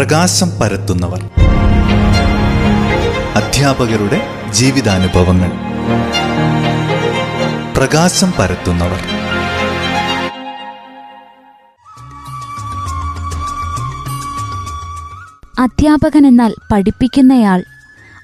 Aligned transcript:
പ്രകാശം 0.00 0.50
പരത്തുന്നവർ. 0.50 1.30
അധ്യാപകരുടെ 3.36 4.28
ജീവിതാനുഭവങ്ങൾ. 4.50 5.50
പ്രകാശം 7.76 8.32
പരത്തുന്നവർ. 8.38 8.98
അധ്യാപകൻ 15.58 16.26
എന്നാൽ 16.26 16.54
പഠിപ്പിക്കുന്നയാൾ 16.72 17.64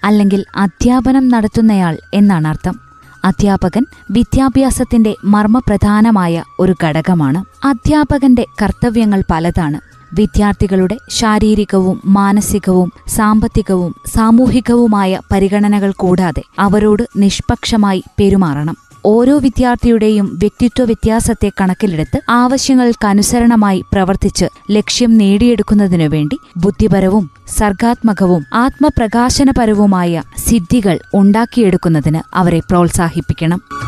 അല്ലെങ്കിൽ 0.05 0.45
അധ്യാപനം 0.57 1.29
നടത്തുന്നയാൾ 1.29 1.99
എന്നാണ് 2.15 2.49
അർത്ഥം. 2.49 2.81
അധ്യാപകൻ 3.25 3.87
വിദ്യാഭ്യാസത്തിന്റെ 4.11 5.15
മർമ്മപ്രധാനമായ 5.25 6.45
ഒരു 6.61 6.75
ഘടകമാണ്. 6.85 7.67
അധ്യാപകന്റെ 7.67 8.47
കർത്തവ്യങ്ങൾ 8.63 9.25
പലതാണ്. 9.31 9.96
വിദ്യാർത്ഥികളുടെ 10.13 10.97
ശാരീരികവും 11.11 12.03
മാനസികവും 12.05 12.93
സാമ്പത്തികവും 13.09 13.95
സാമൂഹികവുമായ 14.15 15.21
പരിഗണനകൾ 15.33 15.93
കൂടാതെ 15.97 16.43
അവരോട് 16.59 17.03
നിഷ്പക്ഷമായി 17.17 18.03
പെരുമാറണം. 18.21 18.77
ഓരോ 19.05 19.39
വിദ്യാർത്ഥിയുടെയും 19.39 20.39
വ്യക്തിത്വ 20.39 20.85
വ്യത്യാസത്തെ 20.85 21.51
കണക്കിലെടുത്ത് 21.61 22.21
ആവശ്യങ്ങൾക്കനുസരണമായി 22.29 23.85
പ്രവർത്തിച്ച് 23.93 24.47
ലക്ഷ്യം 24.71 25.19
നേടിയെടുക്കുന്നതിനു 25.19 26.09
വേണ്ടി 26.09 26.39
ബുദ്ധിപരവും 26.57 27.31
സർഗാത്മകവും 27.49 28.45
ആത്മപ്രകാശനപരവുമായ 28.55 30.23
സിദ്ധികൾ 30.39 30.99
ഉണ്ടാക്കിയെടുക്കുന്നതിന് 31.15 32.37
അവരെ 32.37 32.59
പ്രോത്സാഹിപ്പിക്കണം. 32.59 33.86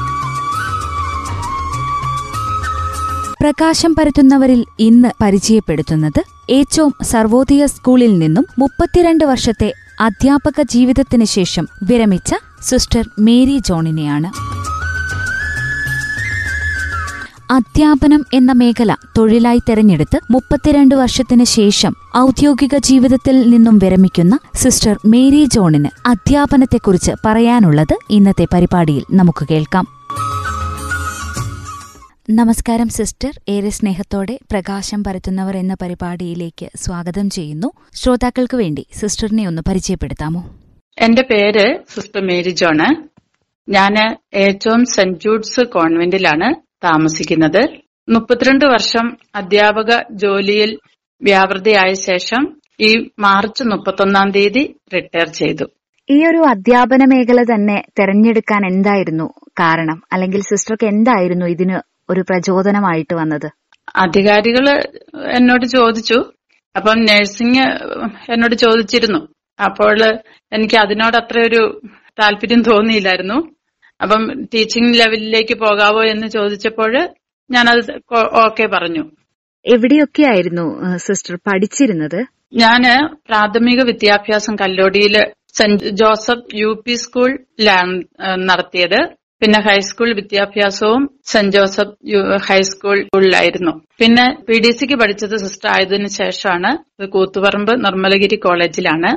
പ്രകാശം 3.41 3.95
പരത്തുന്നവരിൽ 3.95 4.65
ഇന്ന് 4.79 5.09
പരിചയപ്പെടുത്തുന്നത് 5.23 6.23
ഏച്ചോം 6.51 6.95
സർവോദയ 7.03 7.67
സ്കൂളിൽ 7.67 8.19
നിന്നും 8.19 8.47
മുപ്പത്തിരണ്ട് 8.59 9.25
വർഷത്തെ 9.25 9.73
അധ്യാപക 10.01 10.63
ജീവിതത്തിനു 10.63 11.25
ശേഷം 11.25 11.69
വിരമിച്ച 11.83 12.35
സിസ്റ്റർ 12.61 13.09
മേരി 13.19 13.59
ജോണിനെയാണ്. 13.59 14.31
അധ്യാപനം 17.53 18.27
എന്ന 18.35 18.53
മേഖല 18.53 18.97
തൊഴിലായി 19.19 19.59
തെരഞ്ഞെടുത്ത് 19.59 20.21
മുപ്പത്തിരണ്ട് 20.31 20.95
വർഷത്തിനു 20.95 21.45
ശേഷം 21.45 21.97
ഔദ്യോഗിക 22.17 22.77
ജീവിതത്തിൽ 22.79 23.51
നിന്നും 23.51 23.79
വിരമിക്കുന്ന 23.79 24.39
സിസ്റ്റർ 24.55 24.99
മേരി 25.07 25.45
ജോണിന് 25.45 25.89
അധ്യാപനത്തെക്കുറിച്ച് 26.07 27.13
പറയാനുള്ളത് 27.25 27.99
ഇന്നത്തെ 28.11 28.47
പരിപാടിയിൽ 28.53 29.05
നമുക്ക് 29.13 29.49
കേൾക്കാം. 29.51 29.98
നമസ്കാരം 32.29 32.89
സിസ്റ്റർ. 32.89 33.31
ഏറെ 33.49 33.69
സ്നേഹത്തോടെ 33.69 34.39
പ്രകാശം 34.53 35.05
പരത്തുന്നവർ 35.05 35.57
എന്ന 35.57 35.75
പരിപാടിയിലേക്ക് 35.83 36.67
സ്വാഗതം 36.77 37.31
ചെയ്യുന്നു. 37.31 37.69
ശ്രോതാക്കൾക്ക് 37.95 38.57
വേണ്ടി 38.57 38.87
സിസ്റ്ററിനെ 38.95 39.47
ഒന്ന് 39.47 39.63
പരിചയപ്പെടുത്താമോ? 39.69 40.43
എന്റെ 40.99 41.23
പേര് 41.23 41.65
സിസ്റ്റർ 41.95 42.23
മേരി 42.23 42.51
ജോണ്. 42.51 42.89
ഞാൻ 43.69 43.97
ഏറ്റവും 44.35 44.85
സെന്റ് 44.85 45.19
ജൂഡ്സ് 45.19 45.61
കോൺവെന്റിലാണ് 45.61 46.55
താമസിക്കുന്നത്. 46.85 47.63
മുപ്പത്തിരണ്ട് 48.09 48.65
വർഷം 48.65 49.09
അധ്യാപക 49.35 49.91
ജോലിയിൽ 50.13 50.79
വ്യാപൃതിയായ 51.23 51.93
ശേഷം 51.93 52.45
ഈ 52.81 53.11
മാർച്ച് 53.19 53.65
മുപ്പത്തൊന്നാം 53.65 54.31
തീയതി 54.31 54.77
റിട്ടയർ 54.95 55.29
ചെയ്തു. 55.43 55.67
ഈ 56.09 56.19
ഒരു 56.27 56.43
അധ്യാപന 56.55 57.05
മേഖല 57.05 57.43
തന്നെ 57.43 57.83
തെരഞ്ഞെടുക്കാൻ 58.01 58.63
എന്തായിരുന്നു 58.75 59.29
കാരണം? 59.61 60.03
അല്ലെങ്കിൽ 60.13 60.41
സിസ്റ്റർക്ക് 60.41 60.87
എന്തായിരുന്നു 60.87 61.47
ഇതിന് 61.47 61.79
ഒരു 62.11 62.21
പ്രചോദനമായിട്ട് 62.21 63.15
വന്നത്? 63.15 63.51
അധികാരികൾ 63.97 64.69
എന്നോട് 65.37 65.67
ചോദിച്ചു. 65.67 66.33
അപ്പം 66.77 67.05
നഴ്സിംഗ് 67.05 67.61
എന്നോട് 68.33 68.55
ചോദിച്ചിരുന്നു. 68.55 69.29
അപ്പോൾ 69.65 70.03
എനിക്ക് 70.53 70.77
അതിനോട് 70.77 71.17
അത്ര 71.17 71.39
ഒരു 71.39 71.81
താല്പര്യം 72.21 72.63
തോന്നിയില്ലായിരുന്നു. 72.63 73.35
അപ്പം 74.03 74.47
ടീച്ചിങ് 74.55 74.95
ലെവലിലേക്ക് 74.95 75.55
പോകാവോ 75.55 76.03
എന്ന് 76.05 76.27
ചോദിച്ചപ്പോൾ 76.27 77.09
ഞാനത് 77.51 77.93
ഓക്കെ 78.17 78.67
പറഞ്ഞു. 78.67 79.05
എവിടെയൊക്കെയായിരുന്നു 79.67 80.97
സിസ്റ്റർ 80.97 81.37
പഠിച്ചിരുന്നത്? 81.37 82.25
ഞാൻ 82.53 82.83
പ്രാഥമിക 83.29 83.83
വിദ്യാഭ്യാസം 83.83 84.55
കല്ലോടിയിൽ 84.55 85.17
സെന്റ് 85.55 85.85
ജോസഫ് 85.85 86.55
യു 86.55 86.83
പി 86.87 86.95
സ്കൂളിലാണ് 86.95 88.03
നടത്തിയത്. 88.51 89.18
പിന്നെ 89.43 89.59
ഹൈസ്കൂൾ 89.67 90.09
വിദ്യാഭ്യാസവും 90.19 91.03
സെന്റ് 91.27 91.55
ജോസഫ് 91.57 91.93
ഹൈസ്കൂളിലായിരുന്നു 92.49 93.73
പിന്നെ 94.01 94.25
പി 94.47 94.57
ഡി 94.65 94.71
സിക്ക് 94.79 94.97
പഠിച്ചത് 95.03 95.37
സിസ്റ്റർ 95.37 95.69
ആയതിനു 95.75 96.11
ശേഷമാണ്. 96.21 96.71
കൂത്തുപറമ്പ് 97.07 97.73
നിർമ്മലഗിരി 97.85 98.37
കോളേജിലാണ്. 98.37 99.11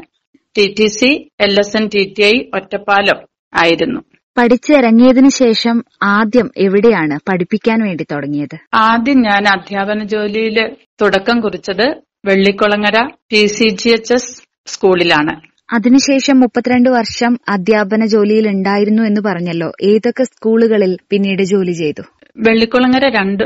T 0.56 0.66
T 0.78 0.88
C 0.98 1.10
L 1.40 1.54
S 1.60 1.78
N 1.78 1.86
T 1.94 2.04
T 2.18 2.24
I 2.24 2.36
Ottapalam 2.58 3.20
ആയിരുന്നു. 3.54 4.00
പഠിച്ചിറങ്ങിയതിനു 4.38 5.30
ശേഷം 5.38 5.78
ആദ്യം 6.16 6.48
എവിടെയാണ് 6.58 7.16
പഠിപ്പിക്കാൻ 7.30 7.80
വേണ്ടി 7.88 8.04
തുടങ്ങിയത്? 8.12 8.56
ആദ്യം 8.84 9.20
ഞാൻ 9.22 9.44
അധ്യാപന 9.56 10.04
ജോലിയിൽ 10.14 10.58
തുടക്കം 11.02 11.38
കുറിച്ചത് 11.42 11.88
Vellikulangara 12.26 12.98
T 13.31 13.42
C 13.48 13.70
G 13.81 13.90
H 13.90 14.14
S 14.14 14.31
സ്കൂളിലാണ് 14.68 15.34
അതിനുശേഷം 15.74 16.40
മുപ്പത്തിരണ്ട് 16.40 16.90
വർഷം 16.90 17.40
അധ്യാപന 17.50 18.06
ജോലിയിൽ 18.06 18.48
ഉണ്ടായിരുന്നു 18.50 19.04
എന്ന് 19.04 19.22
പറഞ്ഞല്ലോ. 19.22 19.72
ഏതൊക്കെ 19.82 20.24
സ്കൂളുകളിൽ 20.24 20.98
പിന്നീട് 21.09 21.44
ജോലി 21.44 21.72
ചെയ്തു? 21.72 22.02
വെള്ളിക്കുളങ്ങര 22.38 23.06
രണ്ട് 23.09 23.44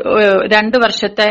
രണ്ട് 0.56 0.78
വർഷത്തെ 0.78 1.28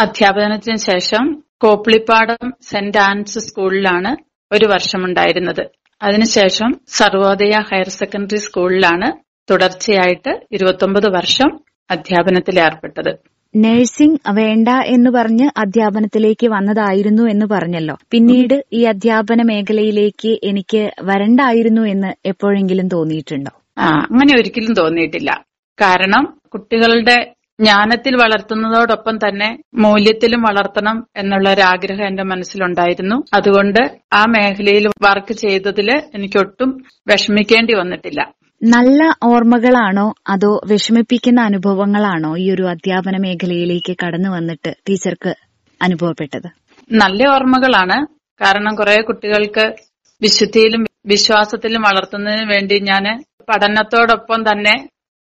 അധ്യാപനത്തിന് 0.00 0.76
ശേഷം 0.76 1.42
കോപ്പിളിപ്പാടം 1.60 2.52
സെന്റ് 2.62 2.98
ആൻസ് 2.98 3.38
സ്കൂളിലാണ് 3.38 4.10
ഒരു 4.52 4.66
വർഷമുണ്ടായിരുന്നത്. 4.66 5.64
അതിനുശേഷം 6.02 6.80
സർവോദയ 6.88 7.54
ഹയർ 7.70 7.88
സെക്കൻഡറി 7.88 8.36
സ്കൂളിലാണ് 8.36 9.08
തുടർച്ചയായിട്ട് 9.50 10.46
ഇരുപത്തൊമ്പത് 10.52 11.08
വർഷം 11.08 11.50
അധ്യാപനത്തിൽ 11.90 12.60
ഏർപ്പെട്ടത്. 12.60 13.37
നഴ്സിംഗ് 13.54 14.18
വേണ്ട 14.32 14.68
എന്ന് 14.86 15.10
പറഞ്ഞ് 15.10 15.50
അധ്യാപനത്തിലേക്ക് 15.56 16.46
വന്നതായിരുന്നു 16.46 17.30
എന്ന് 17.30 17.46
പറഞ്ഞല്ലോ. 17.46 17.96
പിന്നീട് 18.10 18.64
ഈ 18.72 18.84
അധ്യാപന 18.84 19.42
മേഖലയിലേക്ക് 19.42 20.40
എനിക്ക് 20.44 20.90
വരണ്ടായിരുന്നു 21.02 21.82
എന്ന് 21.88 22.28
എപ്പോഴെങ്കിലും 22.28 22.88
തോന്നിയിട്ടുണ്ടോ? 22.88 23.52
ആ 23.78 23.86
അങ്ങനെ 23.86 24.38
ഒരിക്കലും 24.38 24.74
തോന്നിയിട്ടില്ല. 24.74 25.30
കാരണം 25.78 26.24
കുട്ടികളുടെ 26.50 27.16
ജ്ഞാനത്തിൽ 27.60 28.16
വളർത്തുന്നതോടൊപ്പം 28.16 29.16
തന്നെ 29.16 29.58
മൂല്യത്തിലും 29.74 30.42
വളർത്തണം 30.42 31.06
എന്നുള്ള 31.16 31.52
ഒരു 31.52 31.60
ആഗ്രഹം 31.60 32.06
എന്റെ 32.06 32.22
മനസ്സിലുണ്ടായിരുന്നു. 32.22 33.16
അതുകൊണ്ട് 33.34 33.80
ആ 34.12 34.24
മേഖലയിൽ 34.28 34.86
വർക്ക് 35.02 35.32
ചെയ്തതിൽ 35.32 35.90
എനിക്കൊട്ടും 36.14 36.70
വിഷമിക്കേണ്ടി 37.08 37.74
വന്നിട്ടില്ല. 37.74 38.20
നല്ല 38.62 39.02
ഓർമ്മകളാണോ 39.22 40.14
അതോ 40.26 40.60
വിഷമിപ്പിക്കുന്ന 40.66 41.40
അനുഭവങ്ങളാണോ 41.40 42.36
ഈ 42.36 42.50
ഒരു 42.50 42.62
അധ്യാപന 42.62 43.16
മേഖലയിലേക്ക് 43.16 43.96
കടന്നു 44.04 44.28
വന്നിട്ട് 44.28 44.70
ടീച്ചർക്ക് 44.88 45.32
അനുഭവപ്പെട്ടത്? 45.80 46.48
നല്ല 46.92 47.28
ഓർമ്മകളാണ്. 47.28 47.96
കാരണം 48.40 48.74
കുറെ 48.74 48.96
കുട്ടികൾക്ക് 49.02 49.64
വിശുദ്ധിയിലും 50.22 50.82
വിശ്വാസത്തിലും 51.06 51.82
വളർത്തുന്നതിന് 51.82 52.46
വേണ്ടി 52.52 52.78
ഞാൻ 52.80 53.04
പഠനത്തോടൊപ്പം 53.48 54.42
തന്നെ 54.50 54.74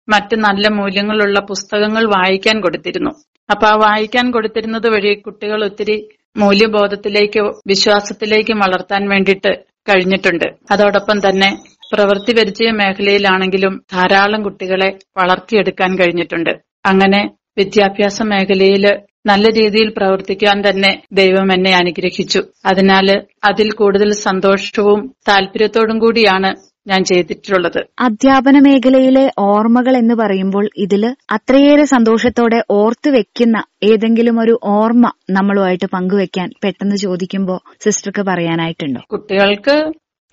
മറ്റ് 0.07 0.35
നല്ല 0.35 0.67
മൂല്യങ്ങളുള്ള 0.69 1.39
പുസ്തകങ്ങൾ 1.39 2.03
വായിക്കാൻ 2.05 2.61
കൊടുത്തിരുന്നു. 2.61 3.11
അപ്പൊ 3.51 3.67
ആ 3.67 3.75
വായിക്കാൻ 3.75 4.31
കൊടുത്തിരുന്നത് 4.31 4.87
വഴി 4.87 5.13
കുട്ടികൾ 5.15 5.63
ഒത്തിരി 5.63 5.97
മൂല്യബോധത്തിലേക്ക് 6.37 7.41
വിശ്വാസത്തിലേക്കും 7.67 8.59
വളർത്താൻ 8.59 9.09
വേണ്ടിയിട്ട് 9.09 9.51
കഴിഞ്ഞിട്ടുണ്ട്. 9.89 10.47
അതോടൊപ്പം 10.71 11.17
തന്നെ 11.29 11.49
പ്രവൃത്തി 11.93 12.33
പരിചയ 12.33 12.71
മേഖലയിലാണെങ്കിലും 12.71 13.85
ധാരാളം 13.93 14.43
കുട്ടികളെ 14.43 14.97
വളർത്തിയെടുക്കാൻ 15.17 15.95
കഴിഞ്ഞിട്ടുണ്ട്. 15.95 16.49
അങ്ങനെ 16.85 17.21
വിദ്യാഭ്യാസ 17.57 18.21
മേഖലയിൽ 18.21 18.85
നല്ല 19.25 19.47
രീതിയിൽ 19.49 19.93
പ്രവർത്തിക്കാൻ 19.97 20.63
തന്നെ 20.69 21.01
ദൈവം 21.13 21.53
എന്നെ 21.53 21.71
അനുഗ്രഹിച്ചു. 21.75 22.41
അതിനാൽ 22.65 23.07
അതിൽ 23.43 23.71
കൂടുതൽ 23.71 24.11
സന്തോഷവും 24.11 25.15
താല്പര്യത്തോടും 25.27 25.99
കൂടിയാണ് 25.99 26.49
ഞാൻ 26.87 27.03
ചെയ്തിട്ടുള്ളത്. 27.03 27.79
അധ്യാപന 27.99 28.59
മേഖലയിലെ 28.59 29.31
ഓർമ്മകൾ 29.39 29.97
എന്ന് 29.97 30.15
പറയുമ്പോൾ 30.15 30.69
ഇതിൽ 30.77 31.15
അത്രയേറെ 31.31 31.85
സന്തോഷത്തോടെ 31.85 32.63
ഓർത്തു 32.71 33.09
വെക്കുന്ന 33.09 33.63
ഏതെങ്കിലും 33.83 34.39
ഒരു 34.39 34.59
ഓർമ്മ 34.63 35.11
നമ്മളുമായിട്ട് 35.29 35.85
പങ്കുവെക്കാൻ 35.85 36.49
പെട്ടെന്ന് 36.63 36.95
ചോദിക്കുമ്പോൾ 36.95 37.59
സിസ്റ്റർക്ക് 37.79 38.21
പറയാനായിട്ടുണ്ടോ? 38.21 39.01
കുട്ടികൾക്ക് 39.11 39.75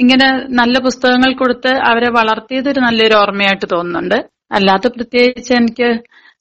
ഇങ്ങനെ 0.02 0.28
നല്ല 0.60 0.76
പുസ്തകങ്ങൾ 0.87 1.32
കൊടുത്ത് 1.40 1.72
അവരെ 1.90 2.10
വളർത്തിയത് 2.19 2.69
ഒരു 2.72 2.81
നല്ലൊരു 2.87 3.14
ഓർമ്മയായിട്ട് 3.22 3.66
തോന്നുന്നുണ്ട്. 3.75 4.19
അല്ലാതെ 4.58 4.88
പ്രത്യേകിച്ച് 4.96 5.52
എനിക്ക് 5.60 5.88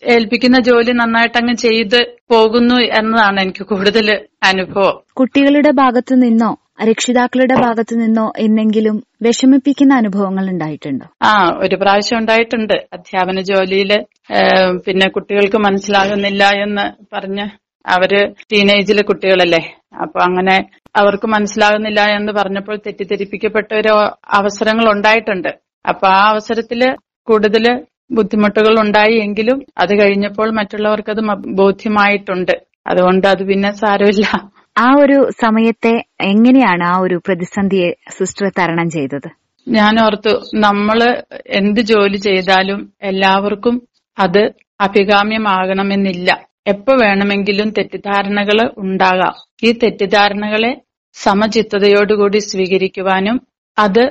ഏൽപ്പിക്കുന്ന 0.04 0.58
ജോലി 0.68 0.92
നന്നായിട്ട് 1.00 1.38
അങ്ങ് 1.42 1.56
ചെയ്ത് 1.66 2.00
പോകുന്നു 2.32 2.78
എന്നതാണ് 3.00 3.40
എനിക്ക് 3.46 3.64
കൂടുതൽ 3.72 4.08
അനുഭവം. 4.50 4.96
കുട്ടികളുടെ 5.20 5.72
ഭാഗത്തു 5.82 6.16
നിന്നോ 6.24 6.52
രക്ഷിതാക്കളുടെ 6.90 7.56
ഭാഗത്തു 7.64 7.96
നിന്നോ 7.96 8.24
എന്തെങ്കിലും 8.46 8.96
വിഷമിപ്പിക്കുന്ന 9.26 9.94
അനുഭവങ്ങൾ 10.02 10.46
ഉണ്ടായിട്ടുണ്ടോ? 10.54 11.06
ആ 11.30 11.32
ഒരു 11.66 11.76
പ്രാവശ്യം 11.82 12.18
ഉണ്ടായിട്ടുണ്ട്. 12.22 12.78
അധ്യാപന 12.96 13.42
ജോലിയിൽ 13.50 13.92
പിന്നെ 14.86 15.08
കുട്ടികൾക്ക് 15.16 15.60
മനസ്സിലാകുന്നില്ല 15.68 16.44
എന്ന് 16.66 16.86
പറഞ്ഞ് 17.16 17.46
അവർ 17.86 18.34
ടീനേജിലെ 18.54 19.02
കുട്ടികളല്ലേ? 19.02 19.76
അപ്പൊ 20.02 20.20
അങ്ങനെ 20.20 20.70
അവർക്ക് 20.96 21.28
മനസ്സിലാകുന്നില്ല 21.28 22.02
എന്ന് 22.02 22.32
പറഞ്ഞപ്പോൾ 22.32 22.78
തെറ്റിദ്ധരിപ്പിക്കപ്പെട്ട 22.78 23.74
ഒരു 23.74 23.94
അവസരങ്ങൾ 24.30 24.92
ഉണ്ടായിട്ടുണ്ട്. 24.92 25.60
അപ്പൊ 25.88 26.08
ആ 26.08 26.30
അവസരത്തിൽ 26.30 26.96
കൂടുതൽ 27.24 27.86
ബുദ്ധിമുട്ടുകൾ 28.12 28.80
ഉണ്ടായി 28.80 29.18
എങ്കിലും 29.18 29.66
അത് 29.78 30.00
കഴിഞ്ഞപ്പോൾ 30.00 30.52
മറ്റുള്ളവർക്ക് 30.52 31.12
അത് 31.12 31.22
ബോധ്യമായിട്ടുണ്ട്. 31.56 32.62
അതുകൊണ്ട് 32.88 33.28
അത് 33.28 33.48
പിന്നെ 33.48 33.72
സാരമില്ല. 33.72 34.52
ആ 34.78 34.96
ഒരു 35.00 35.32
സമയത്തെ 35.42 36.04
എങ്ങനെയാണ് 36.22 36.84
ആ 36.84 36.98
ഒരു 36.98 37.22
പ്രതിസന്ധിയെ 37.28 37.96
സിസ്റ്റർ 38.10 38.50
തരണം 38.50 38.90
ചെയ്തത്? 38.90 39.30
ഞാൻ 39.68 40.00
ഓർത്തു 40.00 40.42
നമ്മൾ 40.56 41.24
എന്ത് 41.48 41.82
ജോലി 41.82 42.18
ചെയ്താലും 42.18 42.94
എല്ലാവർക്കും 43.02 43.88
അത് 44.20 44.52
അഭികാമ്യമാകണമെന്നില്ല. 44.82 46.51
എപ്പോ 46.66 46.94
വേണമെങ്കിലും 46.94 47.70
തെറ്റിദ്ധാരണകൾ 47.70 48.72
ഉണ്ടാകാം. 48.78 49.36
ഈ 49.64 49.72
തെറ്റിദ്ധാരണകളെ 49.72 50.72
സമചിത്തതയോടുകൂടി 51.16 52.40
സ്വീകരിക്കുവാനും 52.40 53.38
അത് 53.78 54.04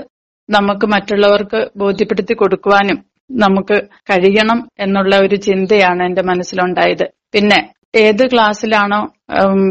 നമുക്ക് 0.49 0.87
മറ്റുള്ളവർക്ക് 0.87 1.71
ബോധ്യപ്പെടുത്തി 1.77 2.35
കൊടുക്കുവാനും 2.35 2.99
നമുക്ക് 3.31 3.77
കഴിയണം 4.11 4.69
എന്നുള്ള 4.79 5.17
ഒരു 5.17 5.37
ചിന്തയാണ് 5.37 6.03
എന്റെ 6.03 6.23
മനസ്സിലുണ്ടായത്. 6.23 7.05
പിന്നെ 7.33 7.61
ഏത് 7.95 8.27
ക്ലാസ്സിലാണോ 8.33 8.99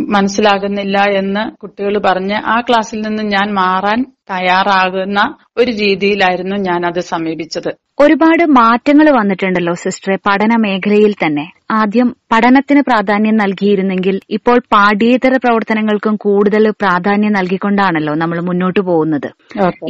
മനസ്സിലാകുന്നില്ല 0.10 0.98
എന്ന് 0.98 1.52
കുട്ടികൾ 1.62 2.02
പറഞ്ഞ് 2.06 2.36
ആ 2.36 2.62
ക്ലാസ്സിൽ 2.70 3.02
നിന്ന് 3.02 3.24
ഞാൻ 3.24 3.54
മാറാൻ 3.54 4.06
തയ്യാറാകുന്ന 4.32 5.36
ഒരു 5.58 5.72
രീതിയിലായിരുന്നു 5.72 6.56
ഞാൻ 6.56 6.86
അത് 6.86 7.00
സമീപിച്ചത്. 7.00 7.70
ഒരുപാട് 8.00 8.44
മാറ്റങ്ങൾ 8.46 9.10
വന്നിട്ടുണ്ടല്ലോ 9.10 9.74
സിസ്റ്ററെ 9.74 10.16
പഠന 10.16 10.56
മേഖലയിൽ 10.60 11.14
തന്നെ. 11.14 11.52
ആദ്യം 11.72 12.16
പഠനത്തിന് 12.32 12.82
പ്രാധാന്യം 12.82 13.38
നൽകിയിരുന്നെങ്കിൽ 13.38 14.20
ഇപ്പോൾ 14.30 14.60
പാഠ്യേതര 14.74 15.38
പ്രവർത്തനങ്ങൾക്കും 15.38 16.16
കൂടുതൽ 16.16 16.70
പ്രാധാന്യം 16.70 17.34
നൽകിക്കൊണ്ടാണല്ലോ 17.34 18.14
നമ്മൾ 18.16 18.42
മുന്നോട്ട് 18.42 18.80
പോകുന്നത്. 18.80 19.30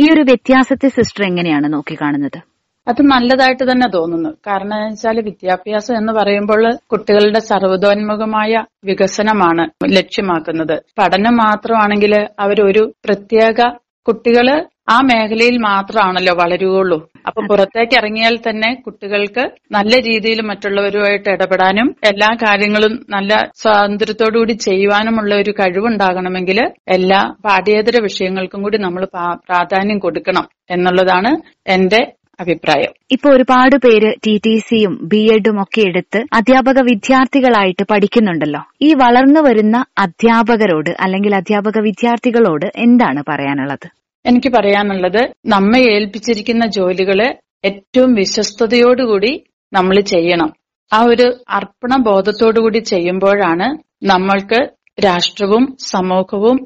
ഈ 0.02 0.14
ഒരു 0.14 0.22
വ്യത്യാസത്തെ 0.22 0.88
സിസ്റ്റർ 0.88 1.26
എങ്ങനെയാണ് 1.26 1.74
നോക്കിക്കാണുന്നത്? 1.74 2.40
അത് 2.88 3.02
നല്ലതായിട്ട് 3.12 3.72
തന്നെ 3.72 3.88
തോന്നുന്നു. 3.88 4.30
കാരണം 4.48 4.80
വെച്ചാൽ 4.86 5.18
വിദ്യാഭ്യാസം 5.28 5.98
എന്ന് 5.98 6.14
പറയുമ്പോൾ 6.14 6.62
കുട്ടികളുടെ 6.92 7.40
സർവതോന്മുഖമായ 7.52 8.54
വികസനമാണ് 8.86 9.66
ലക്ഷ്യമാക്കുന്നത്. 9.98 10.76
പഠനം 11.02 11.38
മാത്രമാണെങ്കിൽ 11.46 12.16
അവരൊരു 12.40 12.94
പ്രത്യേക 13.08 13.60
കുട്ടികൾ 14.08 14.48
ആ 14.94 15.02
മേഖലയിൽ 15.10 15.58
മാത്രമാണല്ലോ 15.66 16.34
വളരുകയുള്ളൂ. 16.40 16.98
അപ്പൊ 17.28 17.42
പുറത്തേക്ക് 17.50 17.96
ഇറങ്ങിയാൽ 17.98 18.36
തന്നെ 18.38 18.70
കുട്ടികൾക്ക് 18.86 19.44
നല്ല 19.72 19.94
രീതിയിൽ 20.08 20.40
മറ്റുള്ളവരുമായിട്ട് 20.42 21.30
ഇടപെടാനും 21.30 21.96
എല്ലാ 22.06 22.30
കാര്യങ്ങളും 22.44 22.94
നല്ല 23.10 23.32
സ്വാതന്ത്ര്യത്തോടുകൂടി 23.62 24.54
ചെയ്യുവാനുമുള്ള 24.68 25.36
ഒരു 25.36 25.52
കഴിവുണ്ടാകണമെങ്കിൽ 25.60 26.60
എല്ലാ 26.98 27.20
പാഠ്യേതര 27.46 28.02
വിഷയങ്ങൾക്കും 28.04 28.64
കൂടി 28.64 28.78
നമ്മൾ 28.78 29.04
പ്രാധാന്യം 29.50 30.00
കൊടുക്കണം 30.00 30.48
എന്നുള്ളതാണ് 30.70 31.34
എന്റെ 31.68 32.02
അഭിപ്രായം. 32.40 32.92
ഇപ്പൊ 33.12 33.30
ഒരുപാട് 33.30 33.76
പേര് 33.76 34.14
ടി 34.26 34.42
ടി 34.46 34.58
സിയും 34.58 34.94
ബി 35.12 35.22
എഡും 35.34 35.62
ഒക്കെ 35.62 35.82
എടുത്ത് 35.82 36.20
അധ്യാപക 36.34 36.80
വിദ്യാർത്ഥികളായിട്ട് 36.82 37.84
പഠിക്കുന്നുണ്ടല്ലോ. 37.92 38.62
ഈ 38.82 38.94
വളർന്നു 38.94 39.42
വരുന്ന 39.42 39.86
അധ്യാപകരോട് 39.98 40.90
അല്ലെങ്കിൽ 41.00 41.36
അധ്യാപക 41.36 41.80
വിദ്യാർത്ഥികളോട് 41.80 42.66
എന്താണ് 42.78 43.24
പറയാനുള്ളത്? 43.30 43.88
എനിക്ക് 44.26 44.50
പറയാനുള്ളത് 44.50 45.22
നമ്മെ 45.46 45.82
ഏൽപ്പിച്ചിരിക്കുന്ന 45.92 46.66
ജോലികൾ 46.78 47.20
ഏറ്റവും 47.66 48.14
വിശ്വസ്തയോടുകൂടി 48.14 49.32
നമ്മൾ 49.74 50.00
ചെയ്യണം. 50.00 50.50
ആ 50.92 51.00
ഒരു 51.04 51.28
അർപ്പണ 51.50 51.96
ബോധത്തോടുകൂടി 52.02 52.80
ചെയ്യുമ്പോഴാണ് 52.92 53.68
നമ്മൾക്ക് 54.06 54.60
രാഷ്ട്രവും 54.98 55.78
സമൂഹവും 55.92 56.58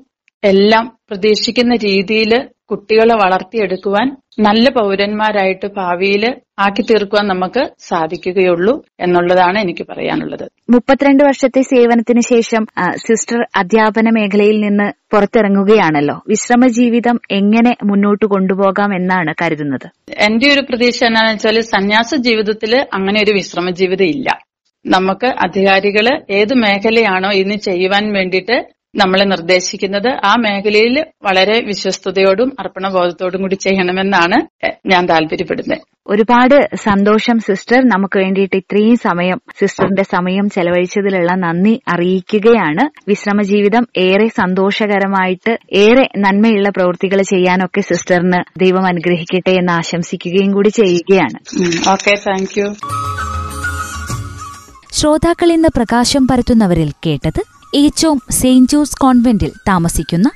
എല്ലാം 0.44 0.98
പ്രതീക്ഷിക്കുന്ന 1.10 1.76
രീതിയിൽ 1.76 2.32
കുട്ടികളെ 2.74 3.16
വളർത്തിയെടുക്കുവാൻ 3.24 4.08
നല്ല 4.40 4.66
പൗരന്മാരായിട്ട് 4.78 5.68
ഭാവിയിൽ 5.78 6.24
ആക്കി 6.60 6.84
തീർക്കുവാൻ 6.90 7.26
നമുക്ക് 7.32 7.62
സാധിക്കുകയുള്ളൂ 7.88 8.74
എന്നുള്ളതാണ് 9.00 9.58
എനിക്ക് 9.60 9.84
പറയാനുള്ളത്. 9.90 10.46
മുപ്പത്തിരണ്ട് 10.70 11.22
വർഷത്തെ 11.24 11.62
സേവനത്തിന് 11.62 12.22
ശേഷം 12.30 12.64
സിസ്റ്റർ 13.06 13.40
അധ്യാപന 13.56 14.10
മേഖലയിൽ 14.18 14.58
നിന്ന് 14.66 14.88
പുറത്തിറങ്ങുകയാണല്ലോ. 15.12 16.16
വിശ്രമ 16.28 16.68
ജീവിതം 16.80 17.20
എങ്ങനെ 17.32 17.74
മുന്നോട്ട് 17.84 18.26
കൊണ്ടുപോകാം 18.26 18.94
എന്നാണ് 19.00 19.34
കരുതുന്നത്? 19.42 19.88
എന്റെ 20.28 20.50
ഒരു 20.54 20.64
പ്രതീക്ഷ 20.70 21.02
എന്താണെന്ന് 21.10 21.38
വെച്ചാൽ 21.38 21.60
സന്യാസ 21.76 22.16
ജീവിതത്തിൽ 22.28 22.74
അങ്ങനെ 23.00 23.22
ഒരു 23.26 23.36
വിശ്രമ 23.40 23.70
ജീവിതം 23.82 24.10
ഇല്ല. 24.16 24.30
നമുക്ക് 24.86 25.28
അധികാരികൾ 25.46 26.08
ഏത് 26.38 26.54
മേഖലയാണോ 26.64 27.30
ഇന്ന് 27.42 27.58
ചെയ്യുവാൻ 27.68 28.06
വേണ്ടിയിട്ട് 28.14 28.58
നമ്മളെ 28.96 29.26
നിർദ്ദേശിക്കുന്നത് 29.26 30.08
ആ 30.08 30.36
മേഖലയിൽ 30.36 31.06
വളരെ 31.24 31.62
വിശ്വസ്തയോടും 31.62 32.50
അർപ്പണബോധത്തോടും 32.60 33.42
കൂടി 33.42 33.56
ചെയ്യണമെന്നാണ് 33.56 34.38
ഞാൻ 34.88 35.06
താല്പര്യപ്പെടുന്നത്. 35.06 35.82
ഒരുപാട് 36.08 36.70
സന്തോഷം 36.76 37.40
സിസ്റ്റർ. 37.40 37.78
നമുക്ക് 37.86 38.20
വേണ്ടിയിട്ട് 38.20 38.56
ഇത്രയും 38.56 38.98
സമയം 38.98 39.42
സിസ്റ്ററിന്റെ 39.60 40.04
സമയം 40.04 40.50
ചെലവഴിച്ചതിലുള്ള 40.50 41.32
നന്ദി 41.36 41.82
അറിയിക്കുകയാണ്. 41.88 43.10
വിശ്രമജീവിതം 43.10 43.88
ഏറെ 43.98 44.28
സന്തോഷകരമായിട്ട് 44.28 45.58
ഏറെ 45.72 46.06
നന്മയുള്ള 46.18 46.70
പ്രവൃത്തികൾ 46.70 47.22
ചെയ്യാനൊക്കെ 47.22 47.82
സിസ്റ്ററിന് 47.82 48.60
ദൈവം 48.60 48.86
അനുഗ്രഹിക്കട്ടെ 48.86 49.52
എന്ന് 49.52 49.74
ആശംസിക്കുകയും 49.74 50.54
കൂടി 50.54 50.70
ചെയ്യുകയാണ്. 50.70 51.40
ഓക്കെ 51.90 52.16
താങ്ക് 52.28 52.60
യു 52.60 52.68
ശ്രോതാക്കൾ 54.92 55.52
ഇന്ന് 55.52 55.70
പ്രകാശം 55.76 56.28
പരത്തുന്നവരിൽ 56.28 56.92
കേട്ടത് 57.06 57.42
ഏച്ചോം 57.76 58.22
സെയിന്റ് 58.32 58.72
ജോസ് 58.72 58.98
കോൺവെന്റിൽ 58.98 59.52
താമസിക്കുന്ന 59.68 60.32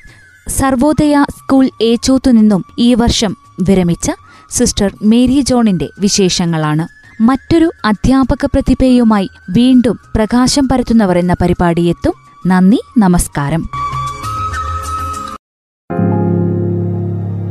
സർവോദയ 0.47 1.25
സ്കൂൾ 1.29 1.69
ഏച്ചോത്തു 1.81 2.31
നിന്നും 2.31 2.65
ഈ 2.79 2.93
വർഷം 2.93 3.37
വിരമിച്ച 3.61 4.11
സിസ്റ്റർ 4.49 4.91
മേരി 5.01 5.41
ജോണിന്റെ 5.41 5.89
വിശേഷങ്ങളാണ്. 5.99 6.87
മറ്റൊരു 7.21 7.71
അധ്യാപക 7.85 8.45
പ്രതിഭയുമായി 8.45 9.29
വീണ്ടും 9.49 9.99
പ്രകാശം 10.15 10.67
പരത്തുന്നവർ 10.67 11.17
എന്ന 11.17 11.35
പരിപാടിയെത്തും. 11.41 12.13
നന്ദി 12.47 12.79
നമസ്കാരം. 12.97 13.61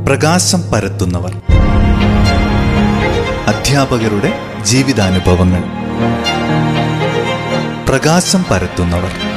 പ്രകാശം 0.06 0.62
പരത്തുന്നവർ. 0.71 1.37
അധ്യാപകരുടെ 3.47 4.33
ജീവിതാനുഭവങ്ങൾ. 4.62 5.62
പ്രകാശം 7.88 8.44
പരത്തുന്നവർ. 8.50 9.36